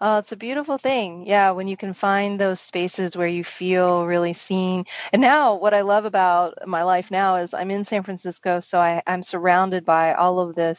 [0.00, 1.24] Uh, it's a beautiful thing.
[1.26, 4.84] Yeah, when you can find those spaces where you feel really seen.
[5.12, 8.78] And now, what I love about my life now is I'm in San Francisco, so
[8.78, 10.76] I, I'm surrounded by all of this,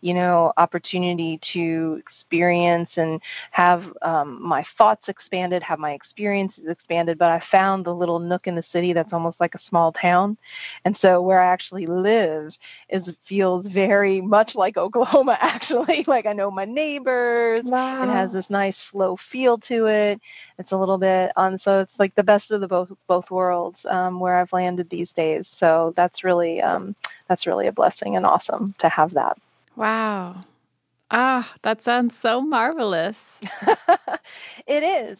[0.00, 3.20] you know, opportunity to experience and
[3.50, 7.18] have um, my thoughts expanded, have my experiences expanded.
[7.18, 10.36] But I found the little nook in the city that's almost like a small town.
[10.84, 12.52] And so, where I actually live
[12.90, 16.04] is feels very much like Oklahoma, actually.
[16.06, 17.60] like I know my neighbors.
[17.64, 18.04] Wow.
[18.04, 20.20] It has this nice slow feel to it.
[20.58, 23.78] It's a little bit on, so it's like the best of the both both worlds
[23.90, 25.44] um, where I've landed these days.
[25.58, 26.94] So that's really um,
[27.28, 29.36] that's really a blessing and awesome to have that.
[29.74, 30.44] Wow.
[31.10, 33.40] Ah, that sounds so marvelous.
[34.66, 35.18] it is.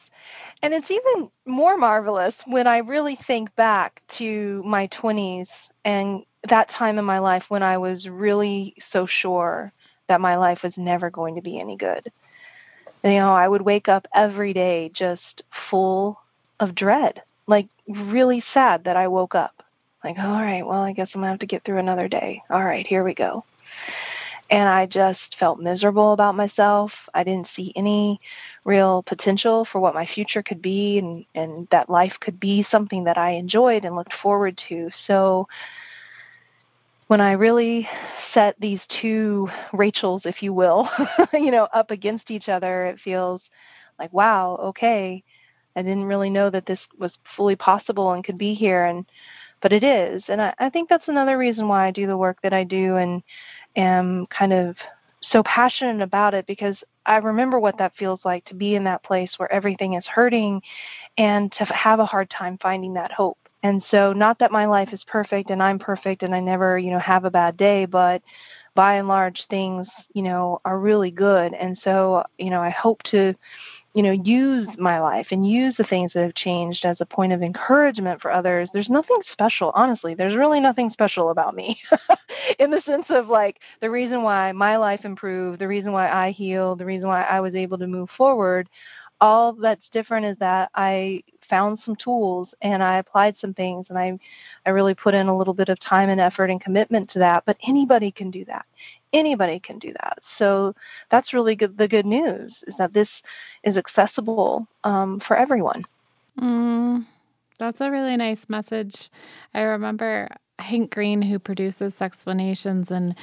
[0.62, 5.48] And it's even more marvelous when I really think back to my 20s
[5.84, 9.72] and that time in my life when I was really so sure
[10.08, 12.10] that my life was never going to be any good
[13.04, 16.20] you know, I would wake up every day just full
[16.60, 19.62] of dread, like really sad that I woke up.
[20.04, 22.42] Like, all right, well, I guess I'm going to have to get through another day.
[22.50, 23.44] All right, here we go.
[24.50, 26.92] And I just felt miserable about myself.
[27.14, 28.20] I didn't see any
[28.64, 33.04] real potential for what my future could be and, and that life could be something
[33.04, 34.90] that I enjoyed and looked forward to.
[35.06, 35.48] So
[37.12, 37.86] when I really
[38.32, 40.88] set these two Rachels, if you will,
[41.34, 43.42] you know, up against each other, it feels
[43.98, 45.22] like, wow, okay,
[45.76, 49.04] I didn't really know that this was fully possible and could be here, and
[49.60, 52.38] but it is, and I, I think that's another reason why I do the work
[52.44, 53.22] that I do and
[53.76, 54.74] am kind of
[55.20, 59.04] so passionate about it because I remember what that feels like to be in that
[59.04, 60.62] place where everything is hurting
[61.18, 63.41] and to have a hard time finding that hope.
[63.62, 66.90] And so, not that my life is perfect and I'm perfect and I never, you
[66.90, 68.22] know, have a bad day, but
[68.74, 71.52] by and large, things, you know, are really good.
[71.54, 73.34] And so, you know, I hope to,
[73.94, 77.32] you know, use my life and use the things that have changed as a point
[77.32, 78.68] of encouragement for others.
[78.72, 80.14] There's nothing special, honestly.
[80.14, 81.78] There's really nothing special about me
[82.58, 86.30] in the sense of like the reason why my life improved, the reason why I
[86.30, 88.68] healed, the reason why I was able to move forward.
[89.20, 91.22] All that's different is that I
[91.52, 94.18] found some tools and I applied some things and I
[94.64, 97.44] I really put in a little bit of time and effort and commitment to that.
[97.44, 98.64] But anybody can do that.
[99.12, 100.20] Anybody can do that.
[100.38, 100.74] So
[101.10, 101.76] that's really good.
[101.76, 103.08] The good news is that this
[103.64, 105.84] is accessible um, for everyone.
[106.40, 107.04] Mm,
[107.58, 109.10] that's a really nice message.
[109.52, 113.14] I remember Hank Green, who produces Sexplanations and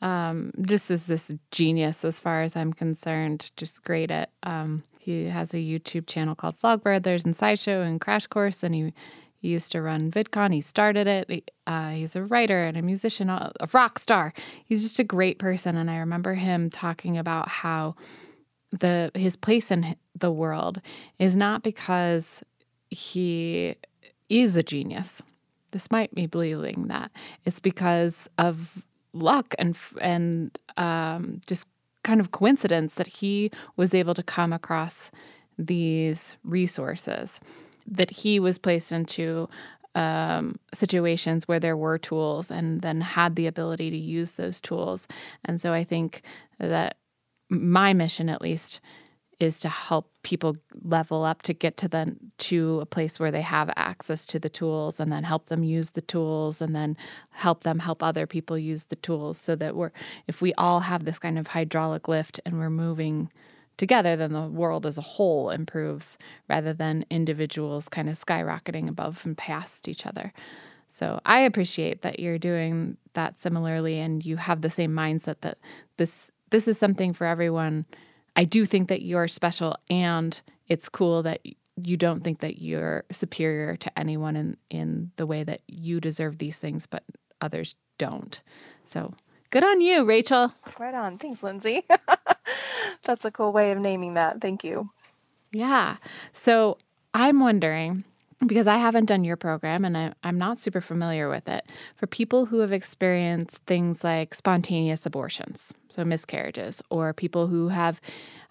[0.00, 5.26] um, just is this genius as far as I'm concerned, just great at um, he
[5.26, 8.94] has a YouTube channel called Vlogbrothers and SciShow and Crash Course, and he,
[9.36, 10.54] he used to run VidCon.
[10.54, 11.50] He started it.
[11.66, 14.32] Uh, he's a writer and a musician, a rock star.
[14.64, 17.96] He's just a great person, and I remember him talking about how
[18.70, 20.80] the his place in the world
[21.18, 22.42] is not because
[22.88, 23.76] he
[24.30, 25.20] is a genius.
[25.72, 27.10] This might be believing that
[27.44, 31.66] it's because of luck and and um, just
[32.04, 35.10] kind of coincidence that he was able to come across
[35.58, 37.40] these resources,
[37.86, 39.48] that he was placed into
[39.94, 45.06] um, situations where there were tools and then had the ability to use those tools.
[45.44, 46.22] And so I think
[46.58, 46.96] that
[47.48, 48.80] my mission, at least,
[49.40, 53.42] is to help people level up to get to the to a place where they
[53.42, 56.96] have access to the tools and then help them use the tools and then
[57.30, 59.90] help them help other people use the tools so that we're
[60.26, 63.30] if we all have this kind of hydraulic lift and we're moving
[63.76, 66.16] together then the world as a whole improves
[66.48, 70.32] rather than individuals kind of skyrocketing above and past each other.
[70.88, 75.58] So i appreciate that you're doing that similarly and you have the same mindset that
[75.96, 77.84] this this is something for everyone
[78.36, 81.40] I do think that you're special and it's cool that
[81.76, 86.38] you don't think that you're superior to anyone in in the way that you deserve
[86.38, 87.04] these things but
[87.40, 88.40] others don't.
[88.84, 89.14] So,
[89.50, 90.52] good on you, Rachel.
[90.78, 91.18] Right on.
[91.18, 91.86] Thanks, Lindsey.
[93.06, 94.40] That's a cool way of naming that.
[94.40, 94.90] Thank you.
[95.52, 95.96] Yeah.
[96.32, 96.78] So,
[97.12, 98.04] I'm wondering
[98.46, 101.66] because I haven't done your program and I, am not super familiar with it,
[101.96, 108.00] for people who have experienced things like spontaneous abortions, so miscarriages, or people who have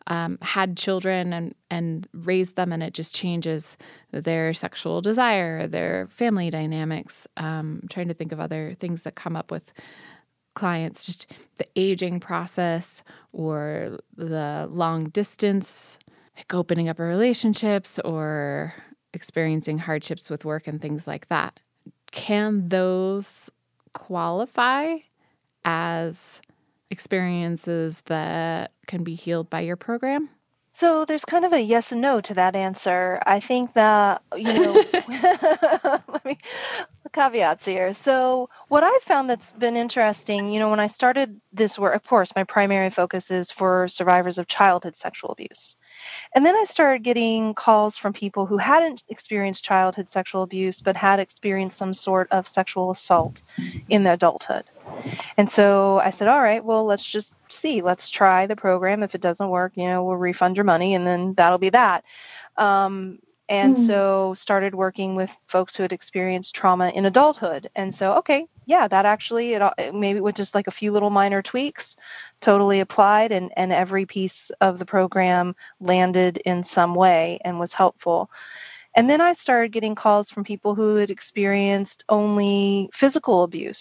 [0.08, 3.78] um, had children and, and raised them and it just changes
[4.12, 7.28] their sexual desire, their family dynamics.
[7.38, 9.72] Um, I'm trying to think of other things that come up with
[10.56, 15.98] clients, just the aging process or the long distance,
[16.38, 18.74] like opening up relationships or
[19.14, 21.60] experiencing hardships with work and things like that.
[22.12, 23.50] Can those
[23.94, 24.98] qualify
[25.66, 26.42] as
[26.90, 30.30] experiences that can be healed by your program?
[30.80, 33.22] So there's kind of a yes and no to that answer.
[33.26, 34.84] I think that you know,
[36.08, 36.38] let me
[37.14, 37.96] caveats here.
[38.04, 42.04] So what I've found that's been interesting, you know, when I started this work, of
[42.04, 45.73] course, my primary focus is for survivors of childhood sexual abuse.
[46.36, 50.96] And then I started getting calls from people who hadn't experienced childhood sexual abuse but
[50.96, 53.34] had experienced some sort of sexual assault
[53.90, 54.64] in adulthood.
[55.38, 57.28] And so I said, all right, well, let's just
[57.62, 57.82] see.
[57.82, 59.04] Let's try the program.
[59.04, 62.04] If it doesn't work, you know, we'll refund your money and then that'll be that.
[62.58, 63.88] Um, and mm-hmm.
[63.88, 67.70] so started working with folks who had experienced trauma in adulthood.
[67.76, 69.62] And so okay yeah that actually it
[69.94, 71.84] maybe with just like a few little minor tweaks
[72.44, 77.70] totally applied and and every piece of the program landed in some way and was
[77.74, 78.30] helpful.
[78.96, 83.78] And then i started getting calls from people who had experienced only physical abuse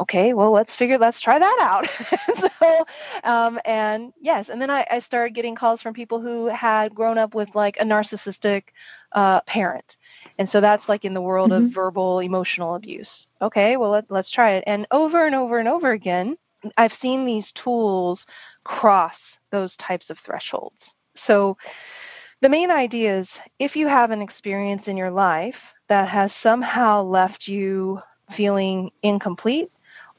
[0.00, 1.86] okay, well, let's figure, let's try that out.
[2.60, 2.84] so,
[3.28, 7.18] um, and yes, and then I, I started getting calls from people who had grown
[7.18, 8.64] up with like a narcissistic
[9.12, 9.84] uh, parent.
[10.38, 11.66] And so that's like in the world mm-hmm.
[11.66, 13.08] of verbal emotional abuse.
[13.40, 14.64] Okay, well, let, let's try it.
[14.66, 16.36] And over and over and over again,
[16.76, 18.18] I've seen these tools
[18.64, 19.14] cross
[19.52, 20.76] those types of thresholds.
[21.26, 21.56] So
[22.42, 23.28] the main idea is
[23.58, 25.54] if you have an experience in your life
[25.88, 28.00] that has somehow left you
[28.36, 29.70] feeling incomplete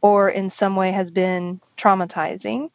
[0.02, 2.70] or in some way has been traumatizing,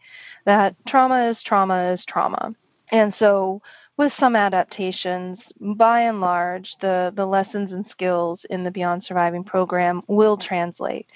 [0.44, 2.54] that trauma is trauma is trauma.
[2.90, 3.62] And so,
[3.98, 9.44] with some adaptations, by and large, the, the lessons and skills in the Beyond Surviving
[9.44, 11.06] program will translate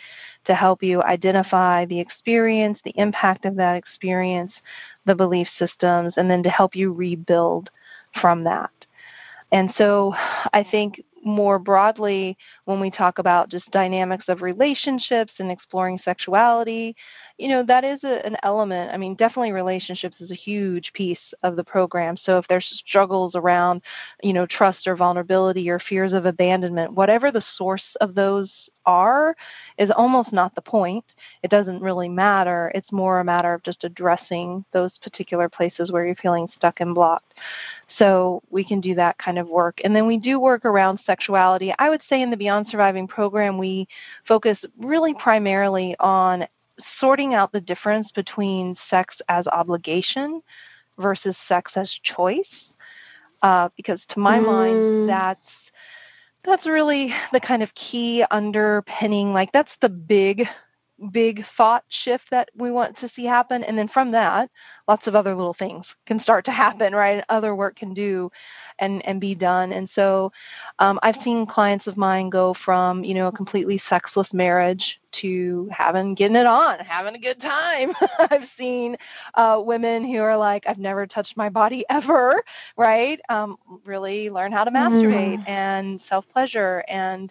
[0.44, 4.52] to help you identify the experience, the impact of that experience,
[5.06, 7.70] the belief systems, and then to help you rebuild
[8.20, 8.70] from that.
[9.52, 10.14] And so
[10.52, 16.96] I think more broadly, when we talk about just dynamics of relationships and exploring sexuality,
[17.38, 18.92] you know, that is a, an element.
[18.92, 22.16] I mean, definitely relationships is a huge piece of the program.
[22.24, 23.82] So if there's struggles around,
[24.22, 28.50] you know, trust or vulnerability or fears of abandonment, whatever the source of those
[28.86, 29.36] are
[29.78, 31.04] is almost not the point.
[31.42, 32.72] It doesn't really matter.
[32.74, 36.94] It's more a matter of just addressing those particular places where you're feeling stuck and
[36.94, 37.34] blocked.
[37.98, 39.80] So we can do that kind of work.
[39.84, 41.74] And then we do work around sexuality.
[41.78, 43.88] I would say in the Beyond Surviving program, we
[44.26, 46.46] focus really primarily on
[47.00, 50.42] sorting out the difference between sex as obligation
[50.98, 52.44] versus sex as choice.
[53.42, 54.46] Uh, because to my mm.
[54.46, 55.40] mind, that's
[56.44, 60.46] that's really the kind of key underpinning like that's the big
[61.12, 63.62] big thought shift that we want to see happen.
[63.64, 64.50] And then from that
[64.88, 67.24] lots of other little things can start to happen right?
[67.28, 68.30] Other work can do
[68.78, 69.72] and and be done.
[69.72, 70.32] And so
[70.78, 75.68] um, i've seen clients of mine go from you know a completely sexless marriage to
[75.72, 77.92] having getting it on having a good time.
[78.18, 78.96] I've seen
[79.34, 82.42] uh, women who are like i've never touched my body ever
[82.76, 83.20] right?
[83.28, 85.48] Um, really learn how to masturbate mm.
[85.48, 87.30] and self pleasure and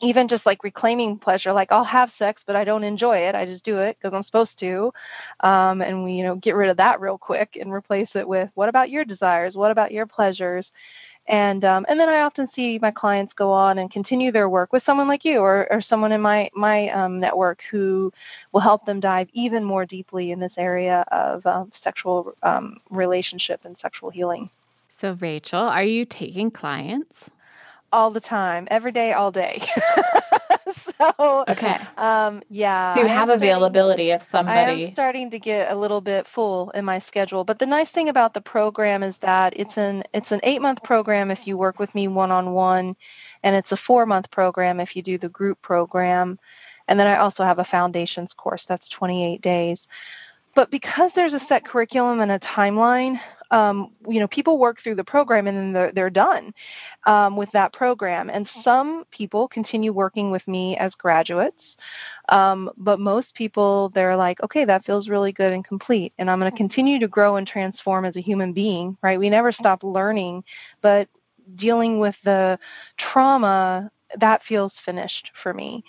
[0.00, 3.44] even just like reclaiming pleasure like i'll have sex but i don't enjoy it i
[3.44, 4.92] just do it because i'm supposed to
[5.40, 8.50] um, and we you know get rid of that real quick and replace it with
[8.54, 10.66] what about your desires what about your pleasures
[11.28, 14.72] and um, and then I often see my clients go on and continue their work
[14.72, 18.12] with someone like you or, or someone in my my um, network who
[18.52, 23.60] will help them dive even more deeply in this area of um, sexual um, relationship
[23.64, 24.50] and sexual healing.
[24.88, 27.30] So Rachel, are you taking clients?
[27.92, 29.62] All the time, every day, all day.
[30.98, 32.94] so okay, um, yeah.
[32.94, 34.86] So you have availability if somebody.
[34.86, 38.08] I'm starting to get a little bit full in my schedule, but the nice thing
[38.08, 41.78] about the program is that it's an it's an eight month program if you work
[41.78, 42.96] with me one on one,
[43.42, 46.38] and it's a four month program if you do the group program,
[46.88, 49.78] and then I also have a foundations course that's 28 days.
[50.54, 53.20] But because there's a set curriculum and a timeline,
[53.50, 56.52] um, you know, people work through the program and then they're, they're done
[57.06, 58.30] um, with that program.
[58.30, 61.62] And some people continue working with me as graduates,
[62.28, 66.12] um, but most people, they're like, okay, that feels really good and complete.
[66.18, 69.18] And I'm going to continue to grow and transform as a human being, right?
[69.18, 70.44] We never stop learning,
[70.82, 71.08] but
[71.54, 72.58] dealing with the
[72.98, 73.90] trauma,
[74.20, 75.84] that feels finished for me.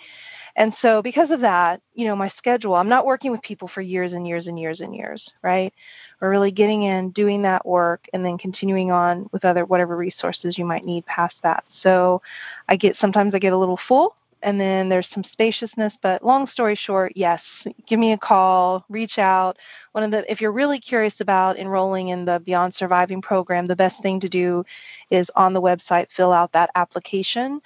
[0.56, 3.80] And so, because of that, you know, my schedule, I'm not working with people for
[3.80, 5.72] years and years and years and years, right?
[6.20, 10.58] We're really getting in, doing that work, and then continuing on with other whatever resources
[10.58, 11.64] you might need past that.
[11.82, 12.22] So,
[12.68, 15.92] I get sometimes I get a little full, and then there's some spaciousness.
[16.02, 17.40] But long story short, yes,
[17.86, 19.56] give me a call, reach out.
[19.92, 23.76] One of the, if you're really curious about enrolling in the Beyond Surviving program, the
[23.76, 24.64] best thing to do
[25.10, 27.60] is on the website fill out that application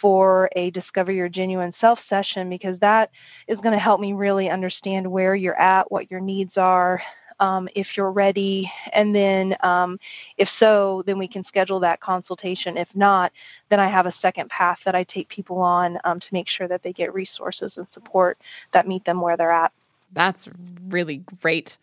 [0.00, 3.10] for a Discover Your Genuine Self session because that
[3.48, 7.00] is going to help me really understand where you're at, what your needs are,
[7.40, 8.70] um, if you're ready.
[8.92, 9.98] And then, um,
[10.38, 12.76] if so, then we can schedule that consultation.
[12.76, 13.32] If not,
[13.70, 16.68] then I have a second path that I take people on um, to make sure
[16.68, 18.38] that they get resources and support
[18.72, 19.72] that meet them where they're at.
[20.12, 20.48] That's
[20.88, 21.78] really great.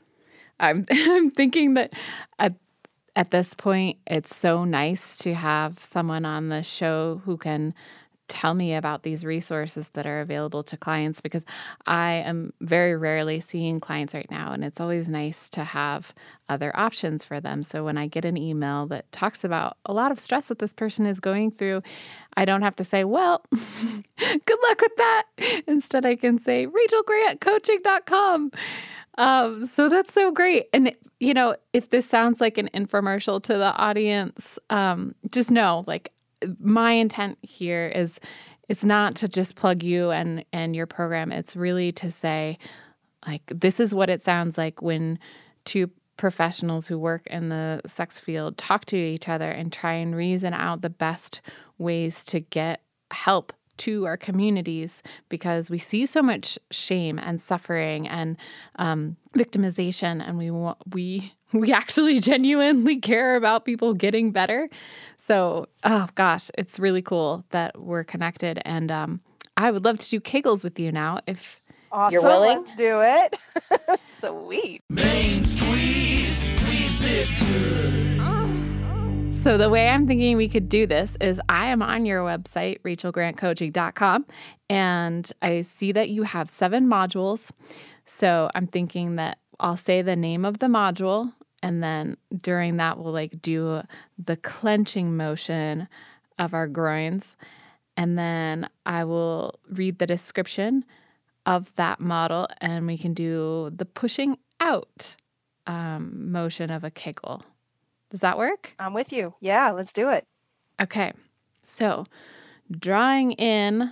[0.59, 1.93] I'm, I'm thinking that
[2.39, 2.53] at,
[3.16, 7.74] at this point, it's so nice to have someone on the show who can
[8.28, 11.45] tell me about these resources that are available to clients because
[11.86, 14.53] I am very rarely seeing clients right now.
[14.53, 16.13] And it's always nice to have
[16.49, 17.63] other options for them.
[17.63, 20.74] So when I get an email that talks about a lot of stress that this
[20.74, 21.84] person is going through,
[22.38, 25.24] I don't have to say, well, good luck with that.
[25.67, 28.51] Instead, I can say, rachelgrantcoaching.com.
[29.17, 30.69] Um, so that's so great.
[30.74, 35.84] And, you know, if this sounds like an infomercial to the audience, um, just know
[35.88, 36.11] like
[36.60, 38.20] my intent here is
[38.70, 41.32] it's not to just plug you and and your program.
[41.32, 42.58] It's really to say
[43.26, 45.20] like this is what it sounds like when
[45.66, 50.16] two professionals who work in the sex field talk to each other and try and
[50.16, 51.41] reason out the best
[51.78, 52.82] ways to get
[53.12, 58.38] help to our communities because we see so much shame and suffering and
[58.77, 60.51] um, victimization, and we
[60.93, 64.69] we we actually genuinely care about people getting better.
[65.17, 69.21] So, oh gosh, it's really cool that we're connected, and um,
[69.57, 71.59] I would love to do Kegels with you now if
[71.91, 72.13] awesome.
[72.13, 72.63] you're willing.
[72.63, 73.99] Let's do it.
[74.21, 74.81] Sweet.
[74.89, 78.12] Main squeeze, squeeze it good.
[79.44, 82.80] So, the way I'm thinking we could do this is I am on your website,
[82.84, 84.26] rachelgrantcoaching.com,
[84.70, 87.52] and I see that you have seven modules.
[88.06, 92.98] So, I'm thinking that I'll say the name of the module, and then during that,
[92.98, 93.82] we'll like do
[94.18, 95.89] the clenching motion
[96.39, 97.36] of our groins.
[97.98, 100.86] And then I will read the description
[101.46, 105.18] of that model, and we can do the pushing out
[105.68, 107.44] um, motion of a Kegel.
[108.14, 108.76] Does that work?
[108.78, 109.34] I'm with you.
[109.39, 110.28] Yeah, let's do it.
[110.80, 111.14] Okay.
[111.64, 112.05] So,
[112.70, 113.91] drawing in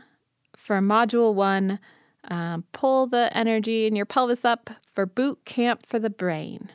[0.56, 1.80] for module one,
[2.26, 6.70] um, pull the energy in your pelvis up for boot camp for the brain,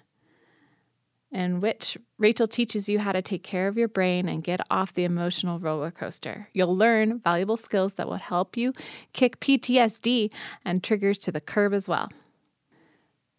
[1.31, 4.93] in which Rachel teaches you how to take care of your brain and get off
[4.93, 6.49] the emotional roller coaster.
[6.53, 8.73] You'll learn valuable skills that will help you
[9.13, 10.33] kick PTSD
[10.65, 12.11] and triggers to the curb as well.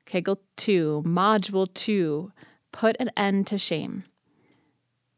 [0.05, 2.32] Kegel 2, Module 2
[2.78, 4.03] put an end to shame.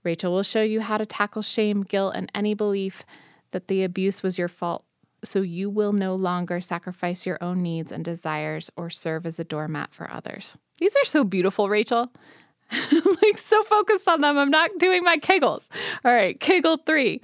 [0.02, 3.04] Rachel will show you how to tackle shame, guilt, and any belief
[3.52, 4.86] that the abuse was your fault
[5.26, 9.44] so you will no longer sacrifice your own needs and desires or serve as a
[9.44, 10.58] doormat for others.
[10.78, 12.10] These are so beautiful, Rachel.
[12.72, 14.38] I'm like so focused on them.
[14.38, 15.68] I'm not doing my kegels.
[16.06, 17.22] All right, Kegel three.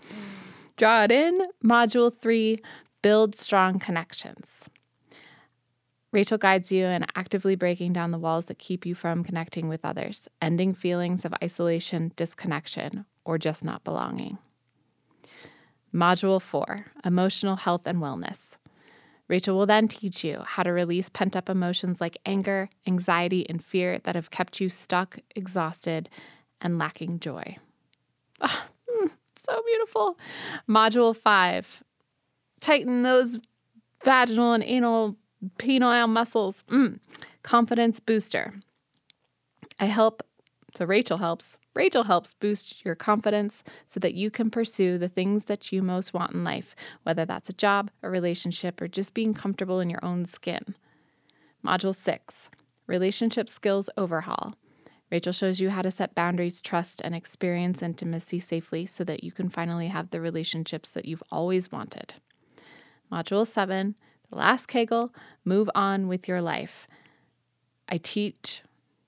[0.75, 1.47] Draw it in.
[1.63, 2.61] Module three
[3.01, 4.67] build strong connections.
[6.15, 9.83] Rachel guides you in actively breaking down the walls that keep you from connecting with
[9.83, 14.37] others, ending feelings of isolation, disconnection, or just not belonging.
[15.93, 18.55] Module 4 Emotional Health and Wellness.
[19.27, 23.61] Rachel will then teach you how to release pent up emotions like anger, anxiety, and
[23.61, 26.07] fear that have kept you stuck, exhausted,
[26.61, 27.57] and lacking joy.
[28.39, 28.63] Oh,
[29.35, 30.17] so beautiful.
[30.69, 31.83] Module 5
[32.61, 33.41] Tighten those
[34.05, 35.17] vaginal and anal
[35.57, 36.63] penile muscles.
[36.69, 36.99] Mm.
[37.43, 38.53] Confidence booster.
[39.79, 40.23] I help,
[40.75, 41.57] so Rachel helps.
[41.73, 46.13] Rachel helps boost your confidence so that you can pursue the things that you most
[46.13, 46.73] want in life,
[47.03, 50.75] whether that's a job, a relationship, or just being comfortable in your own skin.
[51.65, 52.49] Module 6
[52.87, 54.55] Relationship Skills Overhaul.
[55.11, 59.31] Rachel shows you how to set boundaries, trust, and experience intimacy safely so that you
[59.31, 62.15] can finally have the relationships that you've always wanted.
[63.11, 63.95] Module 7 the
[64.35, 65.13] last Kegel,
[65.43, 66.87] move on with your life.
[67.89, 68.61] I teach,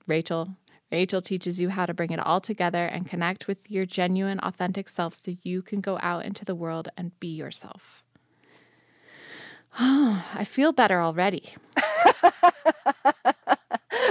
[0.06, 0.56] Rachel,
[0.90, 4.88] Rachel teaches you how to bring it all together and connect with your genuine, authentic
[4.88, 8.02] self so you can go out into the world and be yourself.
[9.78, 11.54] I feel better already.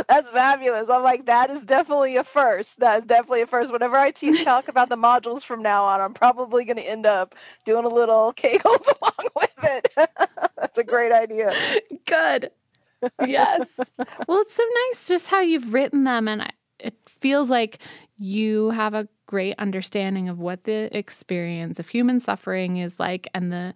[0.10, 0.88] That's fabulous.
[0.90, 2.70] I'm like, that is definitely a first.
[2.78, 3.72] That is definitely a first.
[3.72, 7.06] Whenever I teach, talk about the modules from now on, I'm probably going to end
[7.06, 7.36] up
[7.66, 9.92] doing a little kegels along with it.
[9.98, 11.54] That's a great idea.
[12.06, 12.52] Good.
[13.26, 13.80] Yes.
[14.28, 16.28] well, it's so nice just how you've written them.
[16.28, 17.80] And it feels like
[18.18, 23.52] you have a great understanding of what the experience of human suffering is like and
[23.52, 23.74] the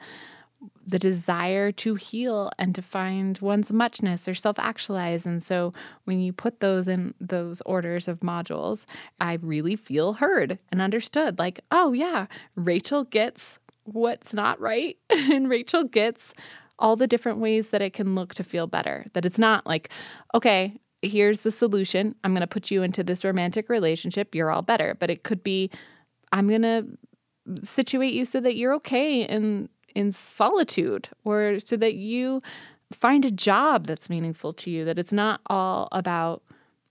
[0.85, 5.25] the desire to heal and to find one's muchness or self actualize.
[5.25, 5.73] And so
[6.05, 8.85] when you put those in those orders of modules,
[9.19, 11.39] I really feel heard and understood.
[11.39, 16.33] Like, oh, yeah, Rachel gets what's not right, and Rachel gets
[16.79, 19.05] all the different ways that it can look to feel better.
[19.13, 19.89] That it's not like,
[20.33, 22.15] okay, here's the solution.
[22.23, 24.33] I'm going to put you into this romantic relationship.
[24.35, 24.95] You're all better.
[24.99, 25.69] But it could be,
[26.31, 26.85] I'm going to
[27.63, 32.41] situate you so that you're okay and in solitude or so that you
[32.91, 36.43] find a job that's meaningful to you, that it's not all about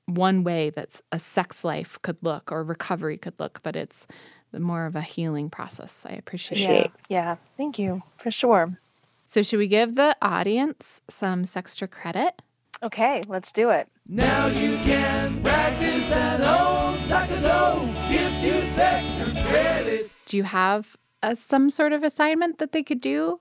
[0.07, 4.07] one way that a sex life could look or recovery could look, but it's
[4.53, 6.05] more of a healing process.
[6.09, 6.71] I appreciate yeah.
[6.71, 6.91] it.
[7.09, 8.79] Yeah, thank you for sure.
[9.25, 12.43] So, should we give the audience some sextra credit?
[12.83, 13.89] Okay, let's do it.
[14.09, 17.09] Now you can practice at home.
[17.09, 17.41] Dr.
[17.41, 20.11] Doe gives you sextra credit.
[20.27, 23.41] Do you have a, some sort of assignment that they could do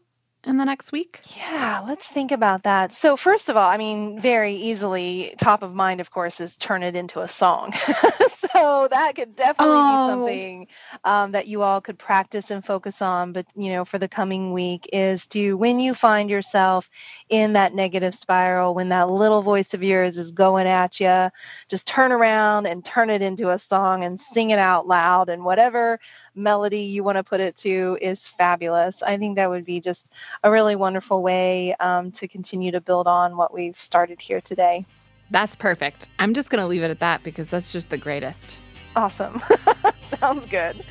[0.49, 1.21] in the next week?
[1.37, 2.91] Yeah, let's think about that.
[3.01, 6.83] So, first of all, I mean, very easily, top of mind, of course, is turn
[6.83, 7.71] it into a song.
[8.53, 10.07] so, that could definitely oh.
[10.07, 10.67] be something
[11.05, 13.31] um, that you all could practice and focus on.
[13.31, 16.83] But, you know, for the coming week, is to when you find yourself
[17.29, 21.29] in that negative spiral, when that little voice of yours is going at you,
[21.69, 25.43] just turn around and turn it into a song and sing it out loud and
[25.43, 25.99] whatever
[26.35, 28.95] melody you want to put it to is fabulous.
[29.05, 29.99] I think that would be just
[30.43, 34.85] a really wonderful way um, to continue to build on what we've started here today.
[35.31, 36.07] That's perfect.
[36.17, 38.59] I'm just going to leave it at that because that's just the greatest.
[38.95, 39.41] Awesome.
[40.19, 40.83] Sounds good.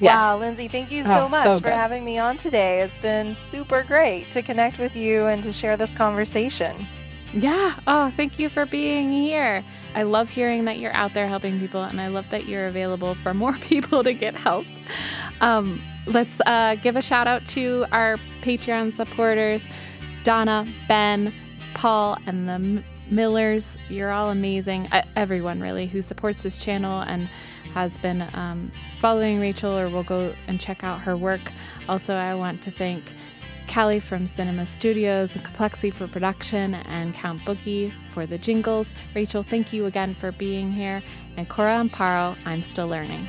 [0.00, 0.14] Yes.
[0.14, 2.82] Wow, Lindsey, thank you so oh, much so for having me on today.
[2.82, 6.86] It's been super great to connect with you and to share this conversation.
[7.32, 7.78] Yeah.
[7.86, 9.64] Oh, thank you for being here.
[9.94, 13.14] I love hearing that you're out there helping people, and I love that you're available
[13.14, 14.66] for more people to get help.
[15.40, 19.66] Um, let's uh, give a shout out to our Patreon supporters
[20.24, 21.32] Donna, Ben,
[21.74, 23.78] Paul, and the Millers.
[23.88, 24.88] You're all amazing.
[24.90, 27.28] Uh, everyone, really, who supports this channel and
[27.74, 31.40] has been um, following Rachel or will go and check out her work.
[31.88, 33.04] Also, I want to thank
[33.68, 38.92] Callie from Cinema Studios, and Complexly for production, and Count Boogie for the jingles.
[39.14, 41.02] Rachel, thank you again for being here.
[41.36, 43.28] And Cora Amparo, I'm still learning.